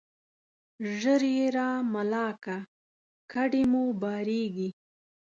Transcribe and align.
ژر 0.99 1.21
يې 1.35 1.47
را 1.57 1.69
ملا 1.93 2.27
که، 2.43 2.57
کډي 3.31 3.63
مو 3.71 3.83
بارېږي. 4.01 4.69